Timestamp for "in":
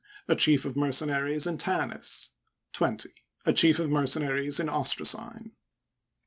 1.45-1.59, 4.59-4.67